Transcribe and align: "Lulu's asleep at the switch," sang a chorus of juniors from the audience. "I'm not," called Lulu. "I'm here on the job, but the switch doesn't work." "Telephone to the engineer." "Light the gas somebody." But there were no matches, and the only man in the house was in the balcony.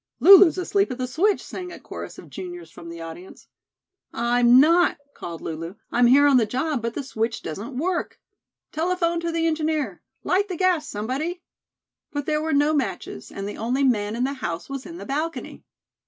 "Lulu's 0.19 0.57
asleep 0.57 0.89
at 0.89 0.97
the 0.97 1.05
switch," 1.05 1.43
sang 1.43 1.71
a 1.71 1.79
chorus 1.79 2.17
of 2.17 2.27
juniors 2.31 2.71
from 2.71 2.89
the 2.89 2.99
audience. 2.99 3.47
"I'm 4.11 4.59
not," 4.59 4.97
called 5.13 5.41
Lulu. 5.41 5.75
"I'm 5.91 6.07
here 6.07 6.25
on 6.25 6.37
the 6.37 6.47
job, 6.47 6.81
but 6.81 6.95
the 6.95 7.03
switch 7.03 7.43
doesn't 7.43 7.77
work." 7.77 8.19
"Telephone 8.71 9.19
to 9.19 9.31
the 9.31 9.45
engineer." 9.45 10.01
"Light 10.23 10.47
the 10.47 10.57
gas 10.57 10.87
somebody." 10.87 11.43
But 12.11 12.25
there 12.25 12.41
were 12.41 12.51
no 12.51 12.73
matches, 12.73 13.31
and 13.31 13.47
the 13.47 13.57
only 13.57 13.83
man 13.83 14.15
in 14.15 14.23
the 14.23 14.33
house 14.33 14.67
was 14.71 14.87
in 14.87 14.97
the 14.97 15.05
balcony. 15.05 15.63